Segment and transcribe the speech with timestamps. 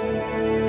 [0.00, 0.67] Música